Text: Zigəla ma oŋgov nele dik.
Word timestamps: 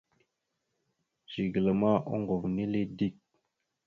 Zigəla 1.31 1.71
ma 1.81 1.91
oŋgov 2.13 2.43
nele 2.55 2.81
dik. 2.97 3.15